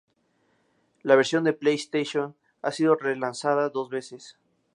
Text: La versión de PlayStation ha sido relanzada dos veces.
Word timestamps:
La 1.03 1.15
versión 1.15 1.43
de 1.43 1.53
PlayStation 1.53 2.35
ha 2.63 2.71
sido 2.71 2.95
relanzada 2.95 3.69
dos 3.69 3.91
veces. 3.91 4.35